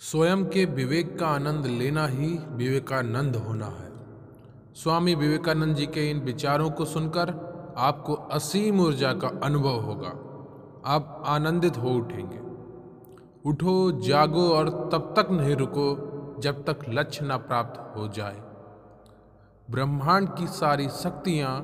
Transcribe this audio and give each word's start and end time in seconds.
स्वयं 0.00 0.44
के 0.44 0.64
विवेक 0.64 1.18
का 1.18 1.26
आनंद 1.26 1.66
लेना 1.66 2.06
ही 2.06 2.38
विवेकानंद 2.48 3.36
होना 3.36 3.66
है। 3.66 3.92
स्वामी 4.74 5.14
विवेकानंद 5.14 5.76
जी 5.76 5.86
के 5.86 6.10
इन 6.10 6.20
विचारों 6.20 6.70
को 6.70 6.84
सुनकर 6.84 7.30
आपको 7.76 8.14
असीम 8.14 8.80
ऊर्जा 8.80 9.12
का 9.12 9.28
अनुभव 9.44 9.80
होगा। 9.80 10.08
आप 10.86 11.22
आनंदित 11.26 11.76
हो 11.76 11.88
उठेंगे। 11.88 12.38
उठो, 13.48 14.00
जागो 14.00 14.48
और 14.48 14.68
तब 14.92 15.14
तक 15.18 15.30
नहीं 15.30 15.56
रुको 15.56 15.86
जब 16.40 16.64
तक 16.64 16.78
लक्ष्य 16.88 17.24
न 17.24 17.36
प्राप्त 17.36 17.96
हो 17.96 18.08
जाए। 18.08 18.40
ब्रह्मांड 19.70 20.28
की 20.28 20.46
सारी 20.46 20.88
शक्तियाँ 20.88 21.60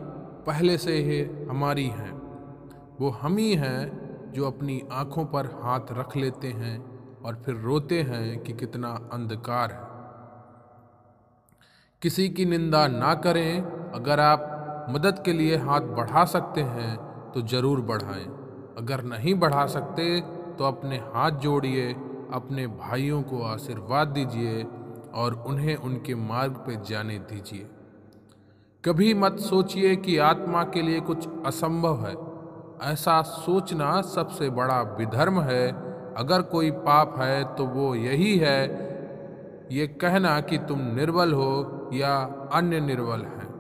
पहले 0.47 0.79
से 0.79 0.93
ही 0.93 1.47
हमारी 1.47 1.87
हैं। 1.87 2.13
वो 3.01 3.11
हम 3.11 3.37
ही 3.37 3.55
हैं 3.55 4.03
जो 4.33 4.47
अपनी 4.47 4.83
आँखों 4.93 5.25
पर 5.25 5.47
हाथ 5.47 5.81
रख 5.91 6.17
लेते 6.17 6.49
हैं। 6.49 6.92
और 7.25 7.43
फिर 7.45 7.57
रोते 7.57 8.01
हैं 8.03 8.39
कि 8.39 8.53
कितना 8.53 8.89
अंधकार 9.13 9.73
है। 9.73 9.91
किसी 12.03 12.29
की 12.29 12.45
निंदा 12.45 12.87
ना 12.89 13.15
करें। 13.15 13.63
अगर 13.95 14.21
आप 14.21 14.87
मदद 14.91 15.23
के 15.25 15.33
लिए 15.33 15.57
हाथ 15.57 15.81
बढ़ा 15.97 16.25
सकते 16.25 16.61
हैं 16.61 16.97
तो 17.33 17.43
ज़रूर 17.43 17.81
बढ़ाएँ। 17.81 18.25
अगर 18.79 19.03
नहीं 19.05 19.35
बढ़ा 19.35 19.67
सकते 19.67 20.21
तो 20.59 20.65
अपने 20.65 20.97
हाथ 20.97 21.31
जोड़िए, 21.41 21.93
अपने 22.33 22.67
भाइयों 22.67 23.23
को 23.23 23.43
आशीर्वाद 23.43 24.09
दीजिए 24.09 24.63
और 25.15 25.35
उन्हें 25.47 25.77
उनके 25.77 26.15
मार्ग 26.15 26.53
पर 26.57 26.83
जाने 26.83 27.19
दीजिए। 27.31 27.69
कभी 28.85 29.13
मत 29.15 29.39
सोचिए 29.41 29.95
कि 29.97 30.17
आत्मा 30.19 30.63
के 30.65 30.83
लिए 30.83 31.01
कुछ 31.01 31.29
असंभव 31.47 32.07
है। 32.07 32.15
ऐसा 32.93 33.21
सोचना 33.23 34.01
सबसे 34.03 34.49
बड़ा 34.51 34.81
विधर्म 34.99 35.41
है 35.41 35.67
अगर 36.17 36.43
कोई 36.43 36.71
पाप 36.71 37.15
है 37.19 37.55
तो 37.55 37.65
वो 37.65 37.95
यही 37.95 38.39
है, 38.39 38.93
ये 39.73 39.87
कहना 39.87 40.41
कि 40.41 40.59
तुम 40.59 40.81
निर्बल 40.81 41.33
हो 41.33 41.91
या 41.93 42.17
अन्य 42.53 42.81
निर्बल 42.81 43.21
हैं। 43.21 43.53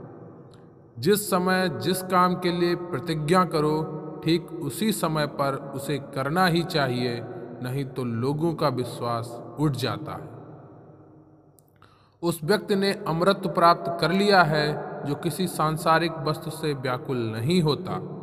जिस 0.98 1.30
समय 1.30 1.68
जिस 1.68 2.02
काम 2.02 2.34
के 2.34 2.52
लिए 2.52 2.74
प्रतिज्ञा 2.74 3.44
करो, 3.44 3.98
ठीक 4.24 4.46
उसी 4.46 4.92
समय 4.92 5.26
पर 5.26 5.72
उसे 5.74 5.98
करना 5.98 6.46
ही 6.46 6.62
चाहिए, 6.62 7.24
नहीं 7.62 7.84
तो 7.84 8.04
लोगों 8.04 8.54
का 8.54 8.68
विश्वास 8.68 9.42
उठ 9.60 9.72
जाता 9.72 10.12
है। 10.12 10.32
उस 12.22 12.40
व्यक्ति 12.44 12.76
ने 12.76 12.92
अमृत 12.92 13.42
प्राप्त 13.46 14.00
कर 14.00 14.12
लिया 14.12 14.42
है, 14.42 14.92
जो 15.04 15.14
किसी 15.14 15.46
सांसारिक 15.46 16.12
वस्तु 16.18 16.50
से 16.50 16.74
व्याकुल 16.74 17.16
नहीं 17.16 17.62
होता। 17.62 18.18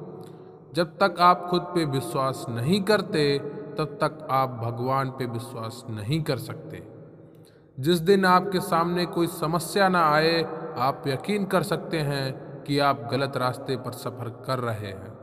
जब 0.73 0.85
तक 0.85 1.15
आप 1.19 1.47
खुद 1.49 1.61
पे 1.61 1.85
विश्वास 1.85 2.45
नहीं 2.49 2.81
करते 2.81 3.39
तब 3.79 3.85
तक 3.85 4.27
आप 4.31 4.49
भगवान 4.49 5.09
पे 5.09 5.25
विश्वास 5.25 5.83
नहीं 5.89 6.23
कर 6.23 6.37
सकते। 6.37 6.87
जिस 7.79 7.99
दिन 7.99 8.25
आपके 8.25 8.59
सामने 8.59 9.05
कोई 9.05 9.27
समस्या 9.27 9.89
ना 9.89 10.05
आए, 10.05 10.43
आप 10.77 11.03
यकीन 11.07 11.45
कर 11.45 11.63
सकते 11.63 11.99
हैं 11.99 12.33
कि 12.63 12.79
आप 12.79 13.09
गलत 13.11 13.37
रास्ते 13.37 13.77
पर 13.77 13.91
सफ़र 13.91 14.43
कर 14.47 14.59
रहे 14.59 14.87
हैं। 14.87 15.13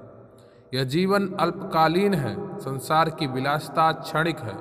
यह 0.75 0.85
जीवन 0.85 1.29
अल्पकालीन 1.33 2.15
है, 2.15 2.59
संसार 2.59 3.11
की 3.11 3.27
विलासता 3.27 3.93
क्षणिक 3.93 4.39
है, 4.39 4.59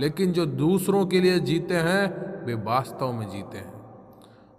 लेकिन 0.00 0.32
जो 0.32 0.46
दूसरों 0.46 1.06
के 1.06 1.20
लिए 1.20 1.38
जीते 1.38 1.74
हैं, 1.74 2.24
वे 2.44 2.54
वास्तव 2.54 3.12
में 3.12 3.28
जीते 3.28 3.58
हैं। 3.58 3.72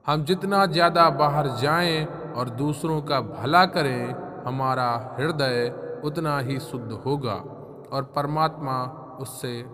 हम 0.07 0.23
जितना 0.23 0.65
ज़्यादा 0.65 1.09
बाहर 1.09 1.47
जाएँ 1.47 2.05
और 2.05 2.49
दूसरों 2.49 3.01
का 3.01 3.21
भला 3.21 3.65
करें, 3.65 4.15
हमारा 4.45 5.17
हृदय 5.19 5.73
उतना 6.03 6.39
ही 6.39 6.59
शुद्ध 6.59 6.91
होगा। 6.91 7.43
और 7.93 8.03
परमात्मा 8.15 8.83
उससे, 9.21 9.65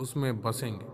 उसमें 0.00 0.42
बसेंगे। 0.42 0.86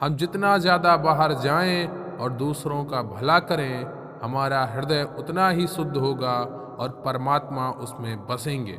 हम 0.00 0.16
जितना 0.16 0.58
ज़्यादा 0.58 0.96
बाहर 0.96 1.32
जाएँ 1.32 1.86
और 2.20 2.32
दूसरों 2.32 2.84
का 2.84 3.02
भला 3.02 3.38
करें, 3.38 3.86
हमारा 4.22 4.64
हृदय 4.64 5.08
उतना 5.18 5.48
ही 5.48 5.66
शुद्ध 5.66 5.96
होगा 5.96 6.38
और 6.78 7.02
परमात्मा 7.04 7.70
उसमें 7.70 8.26
बसेंगे। 8.26 8.78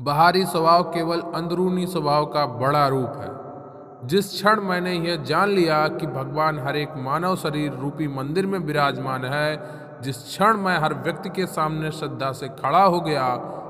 बाहरी 0.00 0.46
स्वभाव 0.46 0.82
केवल 0.82 1.20
अंदरूनी 1.20 1.86
स्वभाव 1.86 2.26
का 2.26 2.46
बड़ा 2.46 2.88
रूप 2.88 3.12
है। 3.16 4.08
जिस 4.08 4.30
क्षण 4.30 4.60
मैंने 4.60 4.92
यह 4.92 5.16
जान 5.16 5.48
लिया 5.48 5.88
कि 5.88 6.06
भगवान 6.06 6.58
हर 6.58 6.76
एक 6.76 6.92
मानव 6.96 7.36
शरीर 7.36 7.72
रूपी 7.72 8.08
मंदिर 8.08 8.46
में 8.46 8.58
विराजमान 8.58 9.24
है, 9.24 9.76
जिस 10.02 10.22
क्षण 10.22 10.56
मैं 10.56 10.78
हर 10.78 10.94
व्यक्ति 10.94 11.28
के 11.28 11.46
सामने 11.46 11.90
श्रद्धा 11.90 12.32
से 12.32 12.48
खड़ा 12.48 12.82
हो 12.84 13.00
गया 13.00 13.26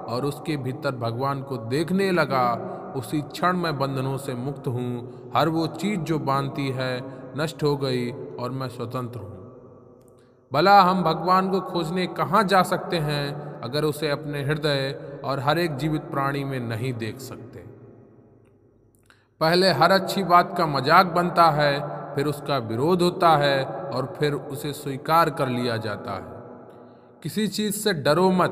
और 0.08 0.24
उसके 0.24 0.56
भीतर 0.56 0.90
भगवान 0.90 1.42
को 1.42 1.56
देखने 1.56 2.10
लगा, 2.12 2.52
उसी 2.96 3.20
क्षण 3.20 3.56
मैं 3.56 3.78
बंधनों 3.78 4.18
से 4.18 4.34
मुक्त 4.34 4.66
हूँ। 4.66 5.30
हर 5.36 5.48
वो 5.48 5.66
चीज़ 5.66 6.00
जो 6.00 6.18
बांधती 6.18 6.68
है, 6.68 7.00
नष्ट 7.38 7.62
हो 7.62 7.76
गई 7.76 8.10
और 8.10 8.50
मैं 8.50 8.68
स्वतंत्र 8.68 9.20
हूँ। 9.20 9.36
भला 10.52 10.80
हम 10.82 11.02
भगवान 11.02 11.50
को 11.50 11.60
खोजने 11.60 12.06
कहाँ 12.06 12.42
जा 12.44 12.62
सकते 12.62 12.96
हैं, 12.96 13.60
अगर 13.60 13.84
उसे 13.84 14.10
अपने 14.10 14.42
हृदय 14.42 15.20
और 15.24 15.40
हर 15.40 15.58
एक 15.58 15.76
जीवित 15.76 16.02
प्राणी 16.02 16.44
में 16.44 16.60
नहीं 16.60 16.92
देख 16.92 17.18
सकते? 17.18 17.58
पहले 19.40 19.72
हर 19.72 19.90
अच्छी 19.90 20.22
बात 20.22 20.54
का 20.58 20.66
मज़ाक 20.66 21.06
बनता 21.06 21.44
है, 21.44 21.96
फिर 22.14 22.26
उसका 22.26 22.58
विरोध 22.58 23.02
होता 23.02 23.36
है 23.36 23.64
और 23.64 24.14
फिर 24.18 24.32
उसे 24.32 24.72
स्वीकार 24.72 25.30
कर 25.30 25.48
लिया 25.48 25.76
जाता 25.76 26.12
है। 26.12 26.36
किसी 27.22 27.48
चीज़ 27.48 27.74
से 27.74 27.92
डरो 27.92 28.30
मत 28.30 28.50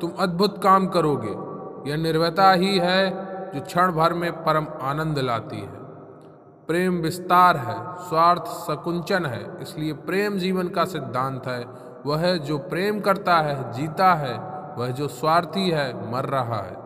तुम 0.00 0.10
अद्भुत 0.18 0.62
काम 0.62 0.86
करोगे। 0.86 1.50
यह 1.90 1.96
निर्भयता 1.96 2.52
ही 2.52 2.78
है 2.78 3.10
जो 3.54 3.60
क्षण 3.60 3.92
भर 3.92 4.12
में 4.14 4.32
परम 4.32 4.66
आनंद 4.82 5.18
लाती 5.18 5.56
है। 5.56 5.80
प्रेम 6.66 6.94
विस्तार 6.94 7.56
है, 7.56 8.08
स्वार्थ 8.08 8.44
सकुंचन 8.46 9.26
है, 9.26 9.62
इसलिए 9.62 9.92
प्रेम 9.92 10.38
जीवन 10.38 10.68
का 10.68 10.84
सिद्धांत 10.84 11.46
है। 11.46 11.66
वह 12.06 12.36
जो 12.36 12.58
प्रेम 12.58 13.00
करता 13.00 13.36
है, 13.36 13.72
जीता 13.72 14.14
है, 14.14 14.38
वह 14.78 14.88
जो 14.88 15.08
स्वार्थी 15.08 15.70
है, 15.70 16.12
मर 16.12 16.24
रहा 16.24 16.62
है। 16.62 16.76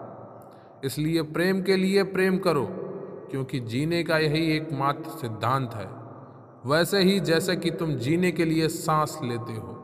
इसलिए 0.84 1.22
प्रेम 1.22 1.62
के 1.62 1.76
लिए 1.76 2.02
प्रेम 2.02 2.38
करो, 2.38 2.66
क्योंकि 3.30 3.60
जीने 3.60 4.02
का 4.02 4.18
यही 4.18 4.56
एकमात्र 4.56 5.10
सिद्धांत 5.10 5.74
है। 5.74 5.88
वैसे 6.66 6.98
ही 6.98 7.20
जैसे 7.20 7.56
कि 7.56 7.70
तुम 7.70 7.94
जीने 7.94 8.32
के 8.32 8.44
लिए 8.44 8.68
सांस 8.68 9.18
लेते 9.24 9.52
हो। 9.52 9.83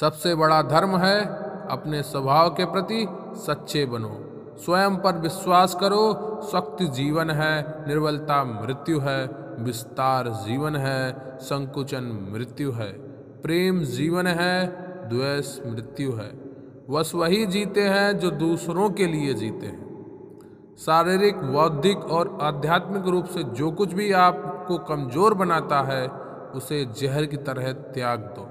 सबसे 0.00 0.34
बड़ा 0.34 0.62
धर्म 0.62 0.96
है 0.96 1.20
अपने 1.68 2.02
स्वभाव 2.02 2.50
के 2.50 2.64
प्रति 2.64 3.06
सच्चे 3.36 3.86
बनो। 3.86 4.28
स्वयं 4.64 4.96
पर 4.96 5.18
विश्वास 5.18 5.74
करो 5.74 6.40
शक्ति 6.52 6.86
जीवन 6.86 7.30
है, 7.30 7.88
निर्बलता 7.88 8.44
मृत्यु 8.44 9.00
है, 9.00 9.30
विस्तार 9.58 10.28
जीवन 10.28 10.76
है, 10.76 11.12
संकुचन 11.38 12.30
मृत्यु 12.32 12.72
है। 12.72 12.92
प्रेम 13.42 13.82
जीवन 13.84 14.26
है, 14.26 14.66
द्वेष 15.08 15.58
मृत्यु 15.66 16.12
है। 16.12 16.30
बस 16.90 17.12
वही 17.14 17.46
जीते 17.46 17.82
हैं 17.82 18.18
जो 18.18 18.30
दूसरों 18.30 18.90
के 18.90 19.06
लिए 19.06 19.34
जीते 19.34 19.66
हैं। 19.66 19.82
शारीरिक, 20.78 21.36
बौद्धिक 21.36 21.98
और 21.98 22.38
आध्यात्मिक 22.42 23.06
रूप 23.06 23.24
से 23.24 23.42
जो 23.42 23.70
कुछ 23.70 23.92
भी 23.92 24.12
आपको 24.12 24.78
कमज़ोर 24.78 25.34
बनाता 25.34 25.82
है, 25.82 26.08
उसे 26.54 26.84
जहर 26.84 27.26
की 27.26 27.36
तरह 27.36 27.72
त्याग 27.72 28.20
दो। 28.20 28.48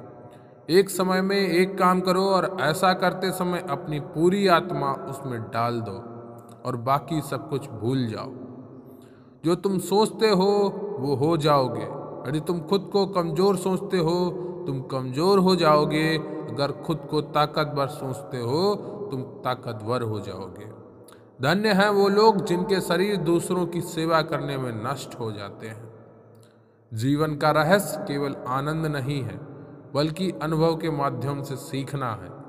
एक 0.72 0.90
समय 0.90 1.22
में 1.22 1.38
एक 1.38 1.78
काम 1.78 2.02
करो 2.02 2.24
और 2.26 2.58
ऐसा 2.62 2.94
करते 2.94 3.32
समय 3.32 3.66
अपनी 3.70 4.00
पूरी 4.00 4.48
आत्मा 4.48 4.94
उसमें 4.94 5.42
डाल 5.42 5.82
दो 5.82 5.92
और 6.66 6.76
बाकी 6.76 7.22
सब 7.22 7.50
कुछ 7.50 7.70
भूल 7.70 8.08
जाओ। 8.08 8.32
जो 9.46 9.56
तुम 9.56 9.80
सोचते 9.80 10.30
हो, 10.30 10.52
वो 11.00 11.16
हो 11.16 11.38
जाओगे। 11.38 11.84
यदि 12.30 12.40
तुम 12.40 12.60
खुद 12.60 12.90
को 12.94 13.06
कमज़ोर 13.06 13.58
सोचते 13.58 13.98
हो, 13.98 14.30
तुम 14.68 14.82
कमज़ोर 14.82 15.40
हो 15.40 15.56
जाओगे। 15.56 16.18
अगर 16.18 16.72
खुद 16.72 17.08
को 17.12 17.22
ताकतवर 17.22 17.88
सोचते 17.88 18.38
हो, 18.38 18.76
तुम 19.12 19.22
ताकतवर 19.22 20.02
हो 20.02 20.20
जाओगे। 20.20 20.66
धन्य 21.42 21.70
हैं 21.70 21.90
वो 21.90 22.10
लोग 22.10 22.46
जिनके 22.46 22.82
शरीर 22.82 23.18
दूसरों 23.18 23.66
की 23.66 23.82
सेवा 23.82 24.22
करने 24.22 24.58
में 24.58 24.84
नष्ट 24.84 25.20
हो 25.20 25.32
जाते 25.32 25.68
हैं। 25.68 25.94
जीवन 26.94 27.36
का 27.36 27.52
रहस्य 27.52 28.06
केवल 28.08 28.36
आनंद 28.48 28.86
नहीं 28.86 29.22
है। 29.22 29.51
बल्कि 29.94 30.32
अनुभव 30.32 30.76
के 30.76 30.90
माध्यम 30.90 31.44
से 31.44 31.56
सीखना 31.56 32.14
है। 32.14 32.42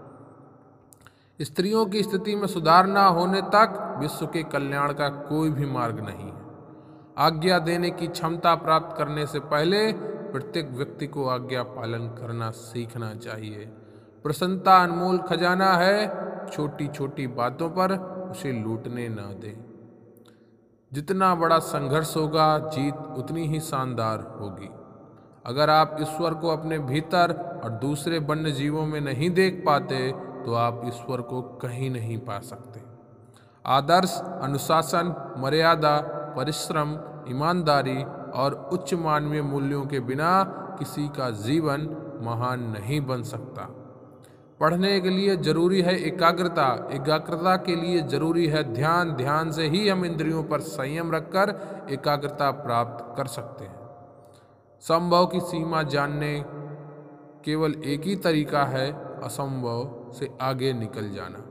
स्त्रियों 1.40 1.86
की 1.86 2.02
स्थिति 2.02 2.36
में 2.36 2.46
सुधार 2.46 2.86
न 2.86 2.96
होने 2.96 3.42
तक 3.42 3.96
विश्व 4.00 4.26
के 4.26 4.42
कल्याण 4.42 4.92
का 4.92 5.08
कोई 5.08 5.50
भी 5.50 5.66
मार्ग 5.66 6.00
नहीं 6.00 6.26
है। 6.26 6.42
आज्ञा 7.18 7.58
देने 7.58 7.90
की 7.90 8.06
क्षमता 8.06 8.54
प्राप्त 8.54 8.98
करने 8.98 9.26
से 9.26 9.40
पहले 9.40 9.92
प्रत्येक 10.32 10.70
व्यक्ति 10.70 11.06
को 11.06 11.28
आज्ञा 11.28 11.62
पालन 11.62 12.08
करना 12.08 12.50
सीखना 12.50 13.14
चाहिए। 13.14 13.64
प्रसन्नता 14.22 14.82
अनमोल 14.82 15.18
खजाना 15.18 15.72
है 15.72 16.22
छोटी 16.46 16.88
छोटी 16.88 17.26
बातों 17.26 17.70
पर 17.70 17.92
उसे 18.30 18.52
लूटने 18.52 19.08
न 19.08 19.16
दे। 19.16 19.72
जितना 20.92 21.34
बड़ा 21.34 21.58
संघर्ष 21.58 22.16
होगा, 22.16 22.58
जीत 22.58 22.94
उतनी 22.94 23.46
ही 23.46 23.60
शानदार 23.60 24.36
होगी। 24.40 24.70
अगर 25.44 25.70
आप 25.70 25.96
ईश्वर 26.00 26.34
को 26.34 26.48
अपने 26.48 26.78
भीतर 26.80 27.32
और 27.64 27.70
दूसरे 27.78 28.18
वन्य 28.18 28.50
जीवों 28.52 28.86
में 28.86 29.00
नहीं 29.00 29.30
देख 29.30 29.62
पाते 29.66 30.10
तो 30.44 30.54
आप 30.54 30.80
ईश्वर 30.86 31.20
को 31.20 31.40
कहीं 31.62 31.90
नहीं 31.90 32.18
पा 32.18 32.38
सकते। 32.40 32.80
आदर्श, 33.64 34.14
अनुशासन, 34.42 35.14
मर्यादा, 35.38 35.96
परिश्रम, 36.36 36.96
ईमानदारी 37.28 38.02
और 38.34 38.54
उच्च 38.72 38.94
मानवीय 38.94 39.42
मूल्यों 39.42 39.84
के 39.86 40.00
बिना 40.00 40.32
किसी 40.78 41.08
का 41.08 41.30
जीवन 41.42 41.88
महान 42.22 42.62
नहीं 42.70 43.00
बन 43.00 43.22
सकता। 43.24 43.68
पढ़ने 44.60 44.98
के 45.00 45.10
लिए 45.10 45.36
ज़रूरी 45.36 45.80
है 45.82 45.94
एकाग्रता। 46.06 46.66
एकाग्रता 46.92 47.56
के 47.56 47.76
लिए 47.76 48.00
ज़रूरी 48.08 48.46
है 48.46 48.62
ध्यान। 48.64 49.12
ध्यान 49.12 49.50
से 49.50 49.68
ही 49.68 49.88
हम 49.88 50.04
इंद्रियों 50.04 50.42
पर 50.44 50.60
संयम 50.60 51.12
रखकर 51.12 51.54
एकाग्रता 51.90 52.50
प्राप्त 52.60 53.04
कर 53.16 53.26
सकते 53.28 53.64
हैं। 53.64 53.81
संभव 54.82 55.26
की 55.26 55.40
सीमा 55.40 55.82
जानने 55.82 56.44
केवल 57.44 57.74
एक 57.84 58.02
ही 58.02 58.16
तरीका 58.16 58.64
है, 58.64 58.92
असंभव 59.22 60.12
से 60.12 60.28
आगे 60.40 60.72
निकल 60.72 61.10
जाना। 61.10 61.42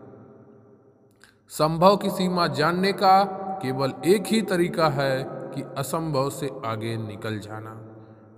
संभव 1.49 1.97
की 1.97 2.09
सीमा 2.09 2.47
जानने 2.47 2.91
का 2.93 3.23
केवल 3.61 3.93
एक 4.05 4.23
ही 4.27 4.41
तरीका 4.41 4.89
है 4.89 5.23
कि 5.29 5.61
असंभव 5.77 6.29
से 6.29 6.49
आगे 6.65 6.97
निकल 6.97 7.39
जाना। 7.39 7.87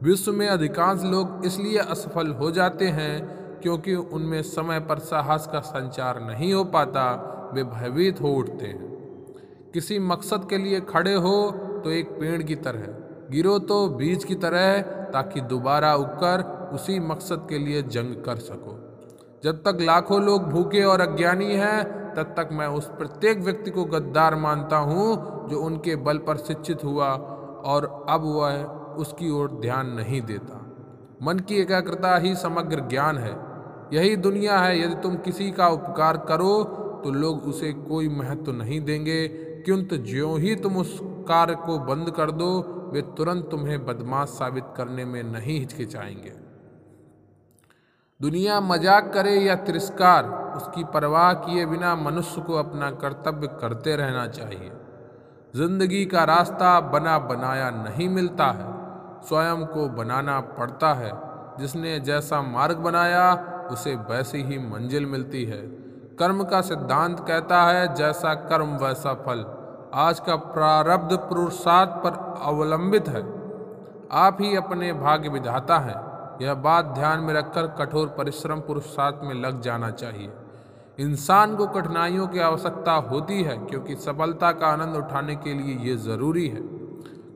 विश्व 0.03 0.31
में 0.31 0.47
अधिकांश 0.47 1.03
लोग 1.03 1.45
इसलिए 1.45 1.77
असफल 1.77 2.31
हो 2.31 2.51
जाते 2.51 2.87
हैं 2.87 3.21
क्योंकि 3.59 3.95
उनमें 3.95 4.41
समय 4.41 4.79
पर 4.79 4.99
साहस 4.99 5.47
का 5.47 5.59
संचार 5.59 6.21
नहीं 6.21 6.53
हो 6.53 6.63
पाता, 6.63 7.51
वे 7.53 7.63
भयभीत 7.63 8.21
हो 8.21 8.33
उठते 8.33 8.65
हैं। 8.65 8.91
किसी 9.73 9.99
मकसद 9.99 10.47
के 10.49 10.57
लिए 10.57 10.81
खड़े 10.81 11.13
हो 11.13 11.51
तो 11.83 11.91
एक 11.91 12.09
पेड़ 12.09 12.43
की 12.43 12.55
तरह। 12.55 13.02
गिरो 13.33 13.59
तो 13.59 13.87
बीज 13.87 14.23
की 14.23 14.35
तरह 14.35 14.81
ताकि 15.11 15.41
दोबारा 15.41 15.95
उगकर 15.95 16.41
उसी 16.73 16.99
मकसद 16.99 17.45
के 17.49 17.57
लिए 17.57 17.81
जंग 17.81 18.15
कर 18.23 18.35
सको। 18.35 18.79
जब 19.43 19.57
तक 19.57 19.77
लाखों 19.81 20.21
लोग 20.21 20.43
भूखे 20.43 20.83
और 20.83 21.01
अज्ञानी 21.01 21.53
हैं, 21.55 21.83
तब 22.13 22.33
तक 22.37 22.49
मैं 22.51 22.67
उस 22.67 22.85
प्रत्येक 22.87 23.39
व्यक्ति 23.39 23.71
को 23.71 23.83
गद्दार 23.85 24.35
मानता 24.35 24.77
हूँ, 24.77 25.47
जो 25.49 25.59
उनके 25.59 25.95
बल 25.95 26.17
पर 26.17 26.37
शिक्षित 26.37 26.83
हुआ 26.83 27.09
और 27.65 28.05
अब 28.09 28.23
वह 28.23 28.63
उसकी 28.97 29.29
ओर 29.29 29.51
ध्यान 29.51 29.89
नहीं 29.89 30.21
देता। 30.21 30.59
मन 31.23 31.39
की 31.39 31.55
एकाग्रता 31.55 32.17
ही 32.17 32.35
समग्र 32.35 32.79
ज्ञान 32.79 33.17
है। 33.17 33.35
यही 33.93 34.15
दुनिया 34.15 34.57
है, 34.59 34.79
यदि 34.81 34.95
तुम 34.95 35.15
किसी 35.15 35.51
का 35.51 35.67
उपकार 35.67 36.17
करो 36.17 36.63
तो 37.03 37.11
लोग 37.11 37.43
उसे 37.43 37.71
कोई 37.73 38.09
महत्व 38.09 38.51
नहीं 38.51 38.81
देंगे। 38.81 39.27
किंतु 39.65 39.97
ज्यों 39.97 40.39
ही 40.39 40.55
तुम 40.55 40.77
उस 40.77 40.99
कार्य 41.27 41.55
को 41.55 41.77
बंद 41.79 42.09
कर 42.11 42.31
दो 42.31 42.61
वे 42.93 43.01
तुरंत 43.01 43.47
तुम्हें 43.51 43.85
बदमाश 43.85 44.29
साबित 44.29 44.63
करने 44.77 45.05
में 45.05 45.23
नहीं 45.23 45.59
हिचकिचाएँगे। 45.59 46.33
दुनिया 48.21 48.59
मज़ाक 48.61 49.13
करे 49.13 49.31
या 49.31 49.55
तिरस्कार, 49.55 50.25
उसकी 50.57 50.83
परवाह 50.83 51.33
किए 51.33 51.65
बिना 51.65 51.95
मनुष्य 51.95 52.41
को 52.41 52.53
अपना 52.53 52.91
कर्तव्य 52.91 53.47
करते 53.47 53.95
रहना 53.95 54.27
चाहिए। 54.27 54.71
ज़िंदगी 55.55 56.05
का 56.05 56.23
रास्ता 56.23 56.79
बना 56.79 57.19
बनाया 57.19 57.69
नहीं 57.69 58.09
मिलता 58.09 58.45
है, 58.45 58.71
स्वयं 59.27 59.65
को 59.65 59.87
बनाना 59.89 60.39
पड़ता 60.39 60.93
है। 60.93 61.11
जिसने 61.59 61.99
जैसा 61.99 62.41
मार्ग 62.41 62.77
बनाया, 62.77 63.33
उसे 63.71 63.95
वैसी 63.95 64.43
ही 64.43 64.59
मंजिल 64.59 65.05
मिलती 65.05 65.45
है। 65.45 65.61
कर्म 66.19 66.43
का 66.43 66.61
सिद्धांत 66.61 67.19
कहता 67.19 67.63
है, 67.63 67.95
जैसा 67.95 68.33
कर्म 68.33 68.77
वैसा 68.77 69.13
फल। 69.13 69.62
आज 69.95 70.19
का 70.19 70.35
प्रारब्ध 70.35 71.17
पुरुषार्थ 71.17 71.89
पर 71.89 72.41
अवलंबित 72.41 73.07
है। 73.07 73.21
आप 74.11 74.37
ही 74.41 74.55
अपने 74.55 74.93
भाग्य 74.93 75.29
विधाता 75.29 75.77
हैं। 75.77 75.95
यह 76.41 76.53
बात 76.53 76.85
ध्यान 76.85 77.19
में 77.19 77.33
रखकर 77.33 77.67
कठोर 77.67 78.07
परिश्रम 78.07 78.59
पुरुषार्थ 78.59 79.19
में 79.23 79.33
लग 79.35 79.61
जाना 79.61 79.89
चाहिए। 79.91 80.31
इंसान 80.99 81.55
को 81.55 81.67
कठिनाइयों 81.67 82.27
की 82.27 82.39
आवश्यकता 82.39 82.93
होती 82.93 83.43
है, 83.43 83.57
क्योंकि 83.57 83.95
सफलता 83.95 84.51
का 84.51 84.67
आनंद 84.67 84.95
उठाने 84.95 85.35
के 85.35 85.53
लिए 85.53 85.77
ये 85.77 85.95
ज़रूरी 85.95 86.47
है। 86.47 86.61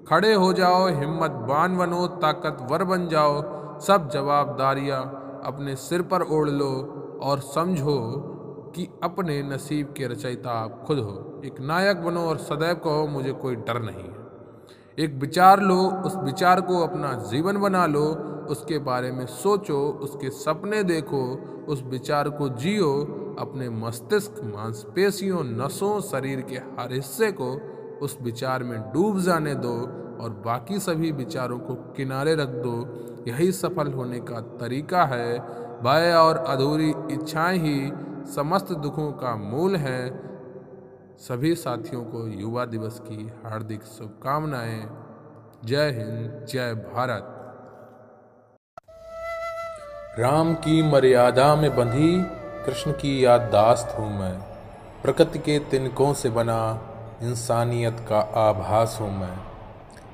खड़े 0.06 0.34
हो 0.34 0.54
जाओ 0.54 0.88
हिम्मतवान 0.88 1.78
बनो 1.78 2.08
ताकतवर 2.08 2.84
बन 2.84 3.08
जाओ, 3.08 3.42
सब 3.80 4.10
जवाबदारियाँ 4.10 5.04
अपने 5.46 5.76
सिर 5.76 6.02
पर 6.02 6.22
ओढ़ 6.22 6.50
लो 6.50 6.74
और 7.24 7.40
समझो 7.40 8.34
कि 8.78 8.88
अपने 9.04 9.44
नसीब 9.44 9.94
के 9.98 10.08
रचयिता 10.08 10.50
आप 10.50 10.84
खुद 10.88 11.00
हो। 11.00 11.42
एक 11.46 11.56
नायक 11.60 11.98
बनो 11.98 12.22
और 12.22 12.38
सदैव 12.38 12.76
कहो, 12.76 13.08
मुझे 13.08 13.32
कोई 13.32 13.56
डर 13.56 13.82
नहीं 13.82 14.04
है। 14.04 14.28
एक 15.00 15.14
विचार 15.14 15.60
लो, 15.60 15.92
उस 15.92 16.16
विचार 16.16 16.62
को 16.62 16.80
अपना 16.80 17.14
जीवन 17.14 17.58
बना 17.58 17.86
लो, 17.86 18.06
उसके 18.50 18.80
बारे 18.80 19.12
में 19.12 19.26
सोचो, 19.26 20.00
उसके 20.02 20.30
सपने 20.30 20.84
देखो, 20.84 21.42
उस 21.68 21.84
विचार 21.84 22.30
को 22.30 22.50
जियो, 22.50 23.02
अपने 23.40 23.70
मस्तिष्क, 23.70 24.42
मांसपेशियों, 24.44 25.44
नसों, 25.44 26.02
शरीर 26.02 26.42
के 26.42 26.56
हर 26.56 26.94
हिस्से 26.94 27.32
को 27.32 27.62
उस 28.02 28.18
विचार 28.22 28.64
में 28.64 28.82
डूब 28.94 29.20
जाने 29.20 29.56
दो 29.56 29.74
और 30.24 30.42
बाकी 30.46 30.80
सभी 30.80 31.12
विचारों 31.12 31.60
को 31.60 31.74
किनारे 31.74 32.36
रख 32.36 32.48
दो। 32.48 32.88
यही 33.28 33.52
सफल 33.52 33.94
होने 33.94 34.20
का 34.20 34.40
तरीका 34.40 35.04
है। 35.04 35.40
भय 35.84 36.14
और 36.14 36.38
अधूरी 36.38 36.94
इच्छाएँ 37.12 37.58
ही 37.58 37.92
समस्त 38.36 38.72
दुखों 38.72 39.12
का 39.12 39.36
मूल 39.36 39.76
है। 39.76 40.00
सभी 41.18 41.56
साथियों 41.56 42.04
को 42.04 42.28
युवा 42.28 42.66
दिवस 42.66 43.00
की 43.00 43.32
हार्दिक 43.44 43.84
शुभकामनाएँ। 43.84 44.88
जय 45.66 45.90
हिंद, 45.90 46.46
जय 46.50 46.74
भारत। 46.74 47.34
राम 50.20 50.54
की 50.54 50.82
मर्यादा 50.92 51.56
में 51.56 51.76
बंधी, 51.76 52.24
कृष्ण 52.66 52.92
की 52.92 53.26
याददाश्त 53.26 53.96
हूँ 54.00 54.10
मैं। 54.20 54.40
प्रकृति 55.02 55.40
के 55.40 55.60
तिनकों 55.60 56.14
से 56.14 56.30
बना 56.30 56.60
इंसानियत 57.22 58.06
का 58.10 58.20
आभास 58.20 58.98
हूँ 59.02 59.20
मैं। 59.20 59.38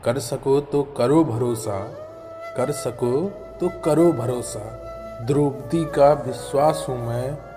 कर 0.03 0.19
सको 0.19 0.59
तो 0.61 0.83
करो 0.83 1.23
भरोसा, 1.23 1.79
कर 2.57 2.71
सको 2.71 3.29
तो 3.59 3.69
करो 3.81 4.11
भरोसा। 4.11 4.59
द्रौपदी 5.25 5.85
का 5.85 6.13
विश्वास 6.13 6.85
हूँ 6.89 6.97
मैं 7.07 7.52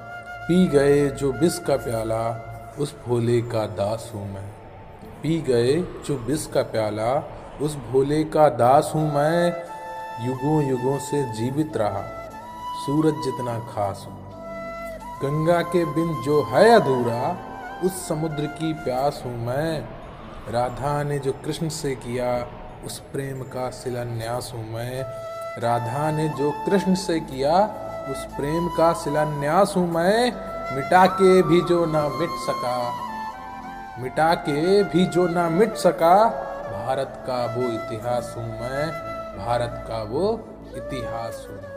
पी 0.49 0.69
गए 0.69 1.09
जो 1.09 1.33
विष 1.33 1.59
का 1.59 1.77
प्याला, 1.77 2.41
उस 2.79 2.97
भोले 3.07 3.43
का 3.43 3.67
दास 3.67 4.13
हूँ 4.15 4.35
मैं। 4.35 4.49
पी 5.23 5.41
गए 5.41 5.73
जो 5.77 6.17
विष 6.17 6.47
का 6.47 6.63
प्याला, 6.63 7.23
उस 7.63 7.77
भोले 7.77 8.25
का 8.25 8.49
दास 8.49 8.93
हूँ 8.95 9.15
मैं। 9.15 9.53
युगों 10.27 10.69
युगों 10.69 10.99
से 10.99 11.33
जीवित 11.33 11.77
रहा, 11.77 12.03
सूरज 12.87 13.15
जितना 13.25 13.59
खास 13.59 14.07
हूँ। 14.09 14.19
गंगा 15.23 15.63
के 15.63 15.85
बिन 15.85 16.23
जो 16.23 16.43
है 16.43 16.71
अधूरा, 16.71 17.37
उस 17.85 18.09
समुद्र 18.09 18.47
की 18.47 18.73
प्यास 18.73 19.23
हूँ 19.27 19.47
मैं। 19.47 19.81
राधा 20.53 21.03
ने 21.03 21.19
जो 21.19 21.33
कृष्ण 21.33 21.69
से 21.69 21.95
किया, 21.95 22.47
उस 22.87 22.99
प्रेम 22.99 23.43
का 23.43 23.71
शिलान्यास 23.71 24.53
हूँ 24.55 24.73
मैं। 24.73 25.03
राधा 25.59 26.11
ने 26.11 26.29
जो 26.29 26.51
कृष्ण 26.51 26.95
से 26.95 27.21
किया 27.21 27.83
उस 28.11 28.25
प्रेम 28.25 28.69
का 28.69 28.93
शिलान्यास 28.93 29.75
हूँ 29.77 29.89
मैं 29.93 30.33
मिटा 30.77 31.07
के 31.07 31.43
भी 31.43 31.61
जो 31.61 31.85
ना 31.87 32.09
मिट 32.09 32.31
सका। 32.47 32.77
मिटा 33.99 34.35
के 34.35 34.83
भी 34.83 35.07
जो 35.07 35.27
ना 35.29 35.49
मिट 35.49 35.77
सका, 35.77 36.15
भारत 36.71 37.25
का 37.27 37.45
वो 37.57 37.63
इतिहास 37.63 38.35
हूँ 38.37 38.49
मैं, 38.61 38.91
भारत 39.39 39.85
का 39.89 40.03
वो 40.03 40.33
इतिहास 40.77 41.47
हूँ। 41.51 41.76